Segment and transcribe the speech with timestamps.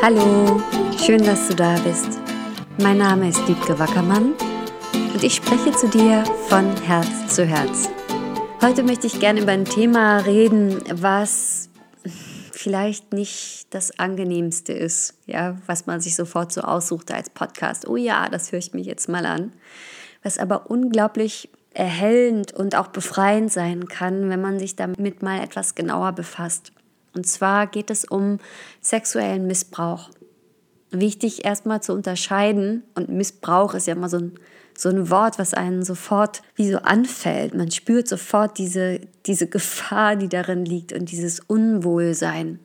[0.00, 0.62] Hallo,
[1.04, 2.20] schön, dass du da bist.
[2.80, 4.34] Mein Name ist Diebke Wackermann
[5.12, 7.90] und ich spreche zu dir von Herz zu Herz.
[8.62, 11.68] Heute möchte ich gerne über ein Thema reden, was
[12.52, 17.88] vielleicht nicht das angenehmste ist, ja, was man sich sofort so aussucht als Podcast.
[17.88, 19.52] Oh ja, das höre ich mich jetzt mal an.
[20.22, 25.74] Was aber unglaublich erhellend und auch befreiend sein kann, wenn man sich damit mal etwas
[25.74, 26.70] genauer befasst.
[27.18, 28.38] Und zwar geht es um
[28.80, 30.08] sexuellen Missbrauch.
[30.92, 34.34] Wichtig erstmal zu unterscheiden, und Missbrauch ist ja immer so ein,
[34.76, 37.56] so ein Wort, was einen sofort wie so anfällt.
[37.56, 42.60] Man spürt sofort diese, diese Gefahr, die darin liegt und dieses Unwohlsein.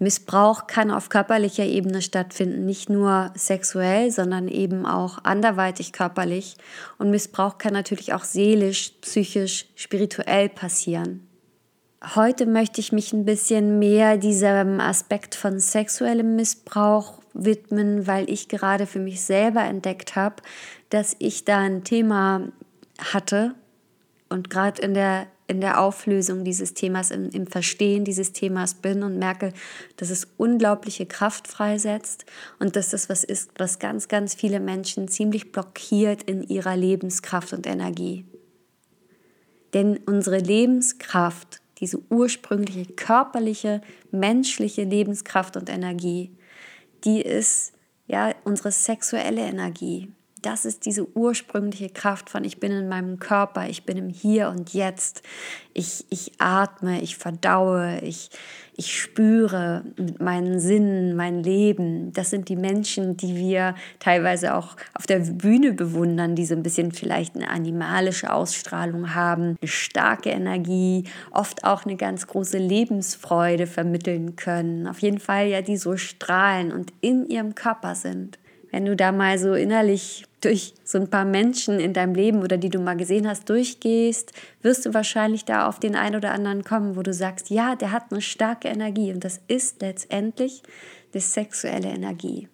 [0.00, 6.56] Missbrauch kann auf körperlicher Ebene stattfinden, nicht nur sexuell, sondern eben auch anderweitig körperlich.
[6.98, 11.25] Und Missbrauch kann natürlich auch seelisch, psychisch, spirituell passieren.
[12.14, 18.48] Heute möchte ich mich ein bisschen mehr diesem Aspekt von sexuellem Missbrauch widmen, weil ich
[18.48, 20.36] gerade für mich selber entdeckt habe,
[20.88, 22.52] dass ich da ein Thema
[22.98, 23.56] hatte
[24.28, 29.04] und gerade in der in der Auflösung dieses Themas, im, im, Verstehen dieses Themas bin
[29.04, 29.52] und merke,
[29.96, 32.26] dass es unglaubliche Kraft freisetzt
[32.58, 37.52] und dass das was ist, was ganz, ganz viele Menschen ziemlich blockiert in ihrer Lebenskraft
[37.52, 38.24] und Energie.
[39.72, 46.36] Denn unsere Lebenskraft, diese ursprüngliche körperliche, menschliche Lebenskraft und Energie,
[47.04, 47.72] die ist
[48.06, 50.10] ja unsere sexuelle Energie
[50.46, 54.48] das ist diese ursprüngliche Kraft von ich bin in meinem Körper, ich bin im Hier
[54.48, 55.22] und Jetzt.
[55.74, 58.30] Ich, ich atme, ich verdaue, ich,
[58.76, 62.12] ich spüre mit meinen Sinnen mein Leben.
[62.12, 66.62] Das sind die Menschen, die wir teilweise auch auf der Bühne bewundern, die so ein
[66.62, 73.66] bisschen vielleicht eine animalische Ausstrahlung haben, eine starke Energie, oft auch eine ganz große Lebensfreude
[73.66, 74.86] vermitteln können.
[74.86, 78.38] Auf jeden Fall ja, die so strahlen und in ihrem Körper sind
[78.70, 82.56] wenn du da mal so innerlich durch so ein paar Menschen in deinem Leben oder
[82.56, 84.32] die du mal gesehen hast, durchgehst,
[84.62, 87.92] wirst du wahrscheinlich da auf den einen oder anderen kommen, wo du sagst, ja, der
[87.92, 90.62] hat eine starke Energie und das ist letztendlich
[91.14, 92.48] die sexuelle Energie.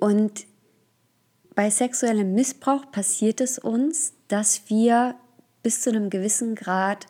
[0.00, 0.46] Und
[1.54, 5.16] bei sexuellem Missbrauch passiert es uns, dass wir
[5.62, 7.06] bis zu einem gewissen Grad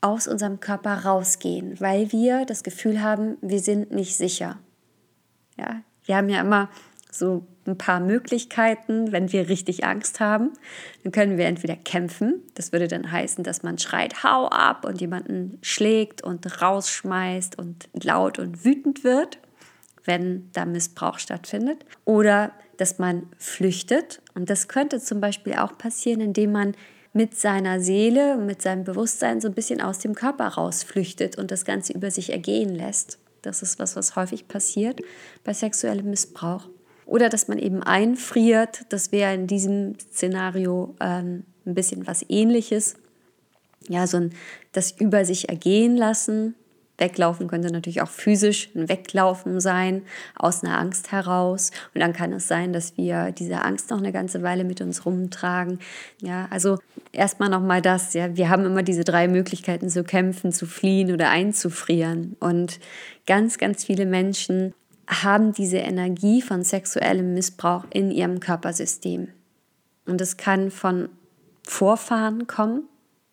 [0.00, 4.58] aus unserem Körper rausgehen, weil wir das Gefühl haben, wir sind nicht sicher.
[5.58, 6.68] Ja, wir haben ja immer
[7.12, 10.50] so ein paar Möglichkeiten, wenn wir richtig Angst haben.
[11.04, 15.00] Dann können wir entweder kämpfen, das würde dann heißen, dass man schreit, hau ab und
[15.00, 19.38] jemanden schlägt und rausschmeißt und laut und wütend wird,
[20.04, 21.84] wenn da Missbrauch stattfindet.
[22.04, 26.74] Oder dass man flüchtet und das könnte zum Beispiel auch passieren, indem man
[27.12, 31.64] mit seiner Seele, mit seinem Bewusstsein so ein bisschen aus dem Körper rausflüchtet und das
[31.64, 33.20] Ganze über sich ergehen lässt.
[33.42, 35.00] Das ist was, was häufig passiert
[35.44, 36.68] bei sexuellem Missbrauch.
[37.06, 42.94] Oder dass man eben einfriert, das wäre in diesem Szenario ähm, ein bisschen was ähnliches.
[43.88, 44.30] Ja, so ein
[44.72, 46.54] das über sich ergehen lassen.
[47.00, 50.02] Weglaufen könnte natürlich auch physisch ein Weglaufen sein,
[50.36, 51.70] aus einer Angst heraus.
[51.94, 55.06] Und dann kann es sein, dass wir diese Angst noch eine ganze Weile mit uns
[55.06, 55.80] rumtragen.
[56.20, 56.78] Ja, also
[57.12, 61.30] erstmal nochmal das, ja, wir haben immer diese drei Möglichkeiten zu kämpfen, zu fliehen oder
[61.30, 62.36] einzufrieren.
[62.40, 62.78] Und
[63.26, 64.74] ganz, ganz viele Menschen
[65.08, 69.28] haben diese Energie von sexuellem Missbrauch in ihrem Körpersystem.
[70.06, 71.08] Und es kann von
[71.62, 72.84] Vorfahren kommen,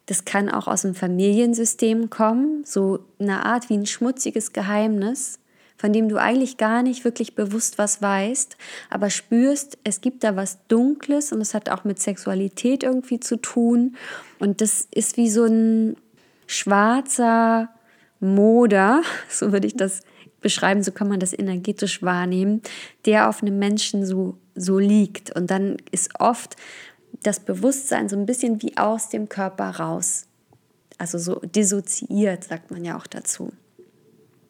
[0.08, 5.40] das kann auch aus dem Familiensystem kommen, so eine Art wie ein schmutziges Geheimnis,
[5.78, 8.58] von dem du eigentlich gar nicht wirklich bewusst was weißt,
[8.90, 13.36] aber spürst, es gibt da was Dunkles und es hat auch mit Sexualität irgendwie zu
[13.36, 13.96] tun.
[14.40, 15.98] Und das ist wie so ein
[16.48, 17.70] schwarzer
[18.20, 20.02] Moder, so würde ich das
[20.40, 22.62] beschreiben, so kann man das energetisch wahrnehmen,
[23.06, 25.36] der auf einem Menschen so, so liegt.
[25.36, 26.56] Und dann ist oft
[27.24, 30.26] das Bewusstsein so ein bisschen wie aus dem Körper raus.
[30.98, 33.52] Also so dissoziiert, sagt man ja auch dazu.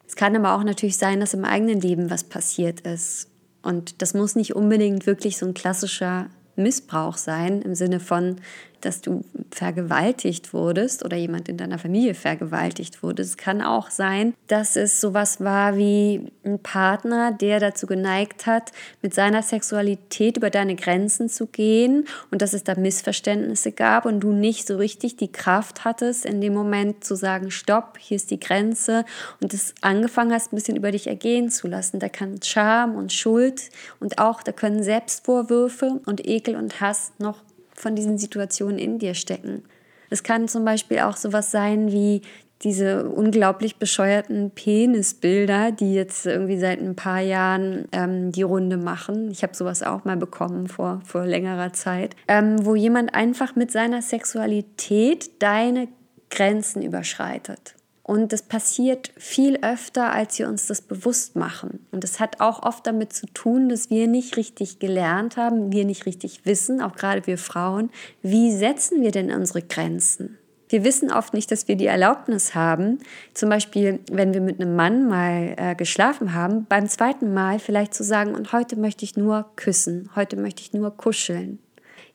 [0.08, 3.28] Es kann aber auch natürlich sein, dass im eigenen Leben was passiert ist.
[3.62, 8.38] Und das muss nicht unbedingt wirklich so ein klassischer Missbrauch sein, im Sinne von,
[8.82, 13.22] dass du vergewaltigt wurdest oder jemand in deiner Familie vergewaltigt wurde.
[13.22, 18.72] Es kann auch sein, dass es sowas war wie ein Partner, der dazu geneigt hat,
[19.02, 24.20] mit seiner Sexualität über deine Grenzen zu gehen und dass es da Missverständnisse gab und
[24.20, 28.32] du nicht so richtig die Kraft hattest, in dem Moment zu sagen, stopp, hier ist
[28.32, 29.06] die Grenze
[29.42, 32.00] und es angefangen hast, ein bisschen über dich ergehen zu lassen.
[32.00, 33.70] Da kann Scham und Schuld
[34.00, 37.47] und auch da können Selbstvorwürfe und Ekel und Hass noch
[37.78, 39.64] von diesen Situationen in dir stecken.
[40.10, 42.22] Es kann zum Beispiel auch sowas sein wie
[42.64, 49.30] diese unglaublich bescheuerten Penisbilder, die jetzt irgendwie seit ein paar Jahren ähm, die Runde machen.
[49.30, 53.72] Ich habe sowas auch mal bekommen vor, vor längerer Zeit, ähm, wo jemand einfach mit
[53.72, 55.88] seiner Sexualität deine
[56.32, 57.77] Grenzen überschreitet.
[58.08, 61.86] Und das passiert viel öfter, als wir uns das bewusst machen.
[61.92, 65.84] Und das hat auch oft damit zu tun, dass wir nicht richtig gelernt haben, wir
[65.84, 67.90] nicht richtig wissen, auch gerade wir Frauen,
[68.22, 70.38] wie setzen wir denn unsere Grenzen?
[70.70, 73.00] Wir wissen oft nicht, dass wir die Erlaubnis haben,
[73.34, 77.94] zum Beispiel, wenn wir mit einem Mann mal äh, geschlafen haben, beim zweiten Mal vielleicht
[77.94, 81.60] zu sagen, und heute möchte ich nur küssen, heute möchte ich nur kuscheln.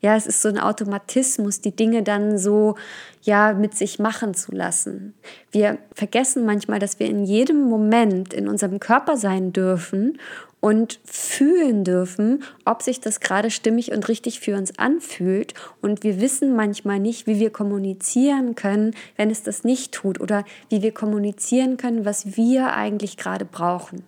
[0.03, 2.75] Ja, es ist so ein Automatismus, die Dinge dann so
[3.21, 5.13] ja mit sich machen zu lassen.
[5.49, 10.19] Wir vergessen manchmal, dass wir in jedem Moment in unserem Körper sein dürfen
[10.59, 15.53] und fühlen dürfen, ob sich das gerade stimmig und richtig für uns anfühlt.
[15.81, 20.43] Und wir wissen manchmal nicht, wie wir kommunizieren können, wenn es das nicht tut oder
[20.67, 24.03] wie wir kommunizieren können, was wir eigentlich gerade brauchen.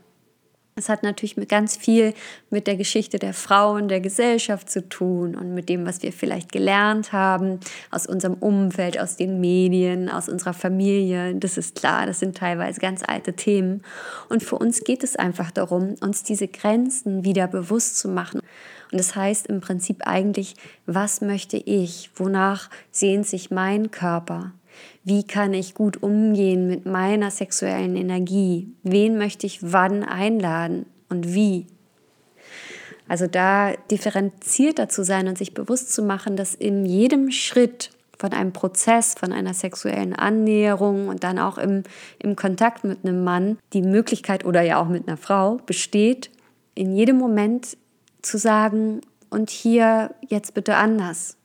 [0.77, 2.13] Es hat natürlich ganz viel
[2.49, 6.51] mit der Geschichte der Frauen, der Gesellschaft zu tun und mit dem, was wir vielleicht
[6.51, 7.61] gelernt haben
[7.91, 11.33] aus unserem Umfeld, aus den Medien, aus unserer Familie.
[11.35, 13.83] Das ist klar, das sind teilweise ganz alte Themen.
[14.27, 18.41] Und für uns geht es einfach darum, uns diese Grenzen wieder bewusst zu machen.
[18.91, 20.55] Und das heißt im Prinzip eigentlich,
[20.87, 22.09] was möchte ich?
[22.17, 24.51] Wonach sehnt sich mein Körper?
[25.03, 28.69] Wie kann ich gut umgehen mit meiner sexuellen Energie?
[28.83, 31.67] Wen möchte ich wann einladen und wie?
[33.07, 38.31] Also da differenzierter zu sein und sich bewusst zu machen, dass in jedem Schritt von
[38.31, 41.83] einem Prozess, von einer sexuellen Annäherung und dann auch im,
[42.19, 46.31] im Kontakt mit einem Mann die Möglichkeit oder ja auch mit einer Frau besteht,
[46.73, 47.77] in jedem Moment
[48.21, 51.35] zu sagen, und hier jetzt bitte anders,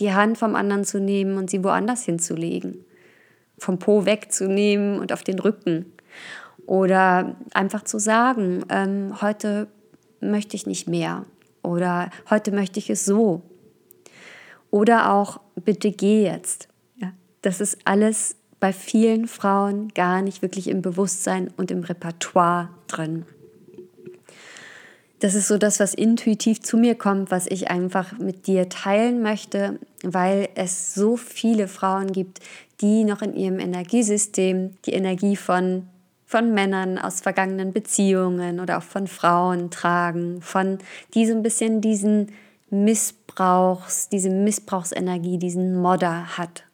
[0.00, 2.84] die Hand vom anderen zu nehmen und sie woanders hinzulegen
[3.60, 5.92] vom Po wegzunehmen und auf den Rücken.
[6.66, 9.68] Oder einfach zu sagen, ähm, heute
[10.20, 11.24] möchte ich nicht mehr.
[11.62, 13.42] Oder heute möchte ich es so.
[14.70, 16.68] Oder auch, bitte geh jetzt.
[16.96, 17.12] Ja,
[17.42, 23.24] das ist alles bei vielen Frauen gar nicht wirklich im Bewusstsein und im Repertoire drin
[25.20, 29.22] das ist so das, was intuitiv zu mir kommt, was ich einfach mit dir teilen
[29.22, 32.40] möchte, weil es so viele Frauen gibt,
[32.80, 35.86] die noch in ihrem Energiesystem die Energie von,
[36.24, 40.78] von Männern aus vergangenen Beziehungen oder auch von Frauen tragen, von
[41.12, 42.32] die so ein bisschen diesen
[42.70, 46.64] Missbrauchs, diese Missbrauchsenergie, diesen Modder hat.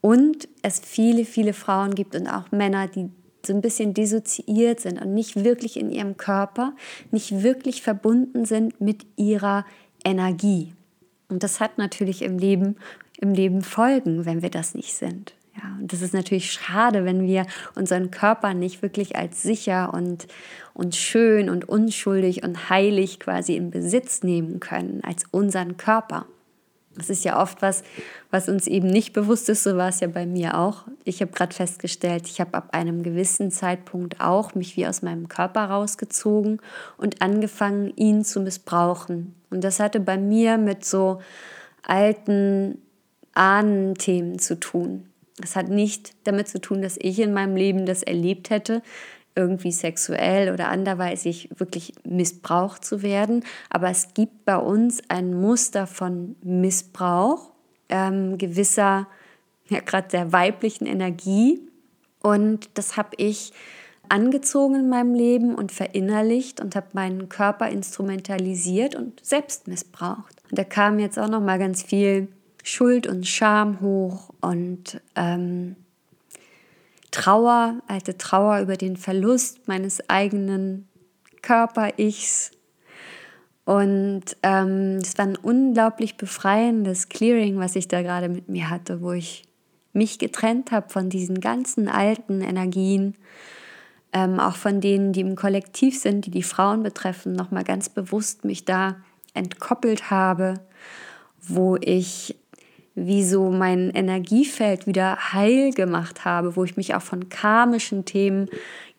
[0.00, 3.10] Und es viele, viele Frauen gibt und auch Männer, die
[3.46, 6.74] so ein bisschen dissoziiert sind und nicht wirklich in ihrem Körper,
[7.10, 9.64] nicht wirklich verbunden sind mit ihrer
[10.04, 10.74] Energie.
[11.28, 12.76] Und das hat natürlich im Leben,
[13.20, 15.34] im Leben Folgen, wenn wir das nicht sind.
[15.56, 20.26] Ja, und das ist natürlich schade, wenn wir unseren Körper nicht wirklich als sicher und,
[20.72, 26.26] und schön und unschuldig und heilig quasi in Besitz nehmen können, als unseren Körper.
[26.96, 27.82] Das ist ja oft was,
[28.30, 29.62] was uns eben nicht bewusst ist.
[29.62, 30.84] So war es ja bei mir auch.
[31.04, 35.28] Ich habe gerade festgestellt, ich habe ab einem gewissen Zeitpunkt auch mich wie aus meinem
[35.28, 36.60] Körper rausgezogen
[36.98, 39.34] und angefangen, ihn zu missbrauchen.
[39.50, 41.20] Und das hatte bei mir mit so
[41.82, 42.78] alten
[43.34, 45.06] Ahnenthemen zu tun.
[45.38, 48.82] Das hat nicht damit zu tun, dass ich in meinem Leben das erlebt hätte,
[49.34, 53.44] irgendwie sexuell oder anderweitig wirklich missbraucht zu werden.
[53.70, 57.50] Aber es gibt bei uns ein Muster von Missbrauch,
[57.88, 59.08] ähm, gewisser,
[59.68, 61.60] ja gerade der weiblichen Energie.
[62.20, 63.52] Und das habe ich
[64.08, 70.42] angezogen in meinem Leben und verinnerlicht und habe meinen Körper instrumentalisiert und selbst missbraucht.
[70.50, 72.28] Und da kam jetzt auch noch mal ganz viel
[72.62, 75.76] Schuld und Scham hoch und ähm,
[77.12, 80.88] Trauer, alte Trauer über den Verlust meines eigenen
[81.42, 82.50] Körper-Ichs.
[83.64, 89.00] Und ähm, es war ein unglaublich befreiendes Clearing, was ich da gerade mit mir hatte,
[89.00, 89.44] wo ich
[89.92, 93.14] mich getrennt habe von diesen ganzen alten Energien,
[94.12, 98.44] ähm, auch von denen, die im Kollektiv sind, die die Frauen betreffen, nochmal ganz bewusst
[98.44, 98.96] mich da
[99.34, 100.54] entkoppelt habe,
[101.40, 102.36] wo ich
[102.94, 108.48] wie so mein Energiefeld wieder heil gemacht habe, wo ich mich auch von karmischen Themen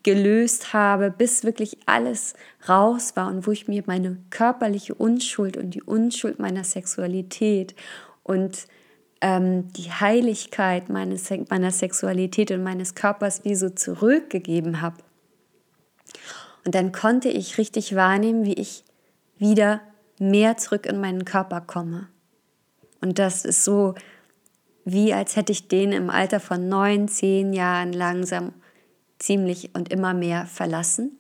[0.03, 2.33] gelöst habe, bis wirklich alles
[2.67, 7.73] raus war und wo ich mir meine körperliche Unschuld und die Unschuld meiner Sexualität
[8.23, 8.67] und
[9.21, 14.97] ähm, die Heiligkeit meines, meiner Sexualität und meines Körpers wie so zurückgegeben habe.
[16.65, 18.83] Und dann konnte ich richtig wahrnehmen, wie ich
[19.37, 19.81] wieder
[20.19, 22.07] mehr zurück in meinen Körper komme.
[23.03, 23.95] Und das ist so
[24.85, 28.53] wie als hätte ich den im Alter von neun, zehn Jahren langsam
[29.19, 31.19] ziemlich und immer mehr verlassen.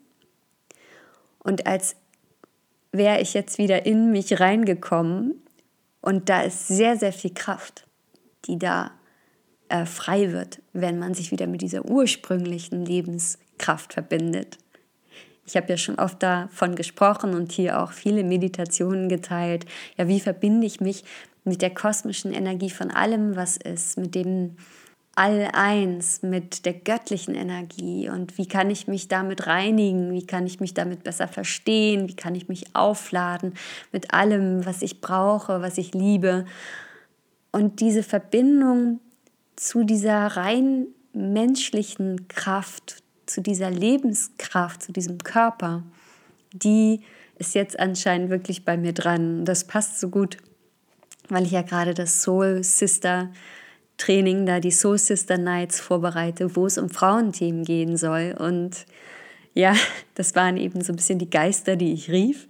[1.39, 1.97] Und als
[2.93, 5.41] wäre ich jetzt wieder in mich reingekommen
[5.99, 7.85] und da ist sehr, sehr viel Kraft,
[8.45, 8.91] die da
[9.67, 14.57] äh, frei wird, wenn man sich wieder mit dieser ursprünglichen Lebenskraft verbindet.
[15.45, 19.65] Ich habe ja schon oft davon gesprochen und hier auch viele Meditationen geteilt.
[19.97, 21.03] Ja, wie verbinde ich mich
[21.43, 24.55] mit der kosmischen Energie von allem, was ist, mit dem
[25.15, 30.59] All-Eins, mit der göttlichen Energie und wie kann ich mich damit reinigen, wie kann ich
[30.59, 33.53] mich damit besser verstehen, wie kann ich mich aufladen
[33.91, 36.45] mit allem, was ich brauche, was ich liebe.
[37.51, 39.01] Und diese Verbindung
[39.55, 45.83] zu dieser rein menschlichen Kraft, zu dieser Lebenskraft, zu diesem Körper,
[46.53, 47.01] die
[47.37, 49.43] ist jetzt anscheinend wirklich bei mir dran.
[49.43, 50.37] Das passt so gut
[51.29, 53.29] weil ich ja gerade das Soul Sister
[53.97, 58.35] Training, da die Soul Sister Nights vorbereite, wo es um Frauenthemen gehen soll.
[58.37, 58.85] Und
[59.53, 59.75] ja,
[60.15, 62.47] das waren eben so ein bisschen die Geister, die ich rief.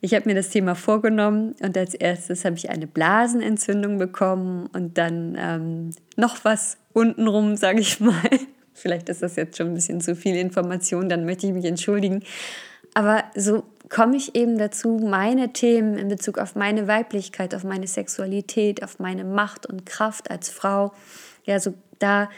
[0.00, 4.96] Ich habe mir das Thema vorgenommen und als erstes habe ich eine Blasenentzündung bekommen und
[4.96, 8.30] dann ähm, noch was untenrum, sage ich mal.
[8.78, 12.22] Vielleicht ist das jetzt schon ein bisschen zu viel Information, dann möchte ich mich entschuldigen.
[12.94, 17.86] Aber so komme ich eben dazu, meine Themen in Bezug auf meine Weiblichkeit, auf meine
[17.86, 20.92] Sexualität, auf meine Macht und Kraft als Frau,
[21.44, 22.28] ja, so da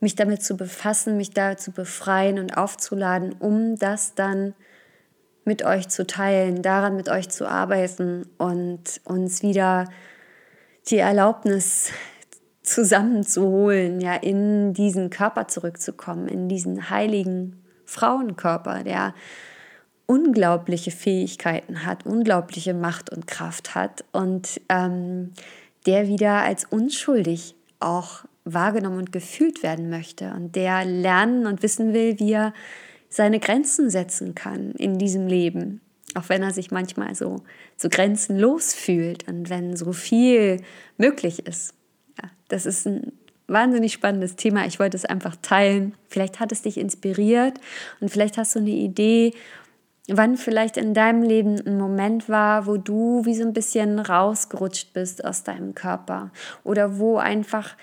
[0.00, 4.54] mich damit zu befassen, mich da zu befreien und aufzuladen, um das dann
[5.44, 9.86] mit euch zu teilen, daran mit euch zu arbeiten und uns wieder
[10.88, 11.90] die Erlaubnis
[12.64, 19.14] zusammenzuholen, ja, in diesen Körper zurückzukommen, in diesen heiligen Frauenkörper, der
[20.06, 25.32] unglaubliche Fähigkeiten hat, unglaubliche Macht und Kraft hat und ähm,
[25.86, 31.92] der wieder als unschuldig auch wahrgenommen und gefühlt werden möchte und der lernen und wissen
[31.94, 32.54] will, wie er
[33.08, 35.80] seine Grenzen setzen kann in diesem Leben,
[36.14, 37.42] auch wenn er sich manchmal so,
[37.76, 40.60] so grenzenlos fühlt und wenn so viel
[40.96, 41.74] möglich ist.
[42.22, 43.12] Ja, das ist ein
[43.46, 44.66] wahnsinnig spannendes Thema.
[44.66, 45.94] Ich wollte es einfach teilen.
[46.08, 47.58] Vielleicht hat es dich inspiriert
[48.00, 49.32] und vielleicht hast du eine Idee,
[50.08, 54.92] wann vielleicht in deinem Leben ein Moment war, wo du wie so ein bisschen rausgerutscht
[54.92, 56.30] bist aus deinem Körper
[56.62, 57.76] oder wo einfach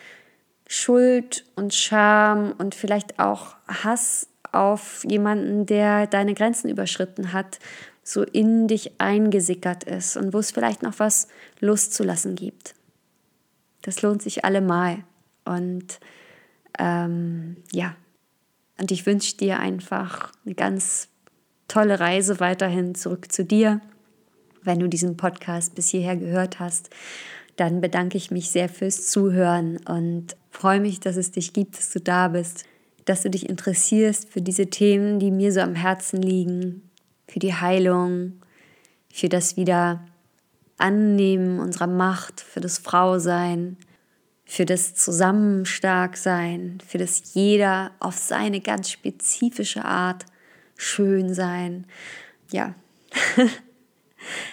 [0.68, 7.60] Schuld und Scham und vielleicht auch Hass auf jemanden, der deine Grenzen überschritten hat,
[8.04, 11.28] so in dich eingesickert ist und wo es vielleicht noch was
[11.60, 12.74] loszulassen gibt.
[13.82, 15.04] Das lohnt sich allemal.
[15.46, 16.00] Und
[16.78, 17.96] ähm, ja,
[18.80, 21.08] und ich wünsche dir einfach eine ganz
[21.68, 23.82] tolle Reise weiterhin zurück zu dir.
[24.64, 26.90] Wenn du diesen Podcast bis hierher gehört hast,
[27.56, 31.92] dann bedanke ich mich sehr fürs Zuhören und freue mich, dass es dich gibt, dass
[31.92, 32.66] du da bist,
[33.06, 36.90] dass du dich interessierst für diese Themen, die mir so am Herzen liegen,
[37.28, 38.34] für die Heilung,
[39.12, 40.04] für das wieder
[40.82, 43.78] Annehmen unserer Macht, für das Frausein,
[44.46, 50.26] für das Zusammenstarksein, für das jeder auf seine ganz spezifische Art
[50.76, 51.86] schön sein.
[52.52, 52.76] Ja,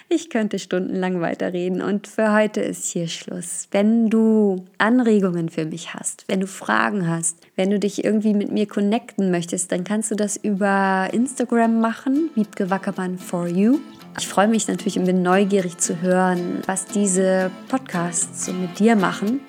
[0.08, 3.68] ich könnte stundenlang weiterreden und für heute ist hier Schluss.
[3.70, 8.50] Wenn du Anregungen für mich hast, wenn du Fragen hast, wenn du dich irgendwie mit
[8.50, 13.78] mir connecten möchtest, dann kannst du das über Instagram machen, Wiebke Wackermann for you.
[14.18, 18.96] Ich freue mich natürlich und bin neugierig zu hören, was diese Podcasts so mit dir
[18.96, 19.40] machen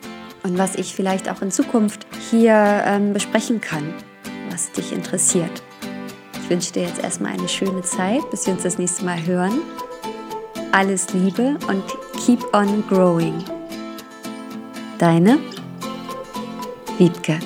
[0.43, 3.93] und was ich vielleicht auch in Zukunft hier ähm, besprechen kann,
[4.51, 5.63] was dich interessiert.
[6.41, 9.59] Ich wünsche dir jetzt erstmal eine schöne Zeit, bis wir uns das nächste Mal hören.
[10.71, 11.83] Alles Liebe und
[12.25, 13.43] keep on growing.
[14.99, 15.39] Deine
[16.97, 17.39] Wiebke.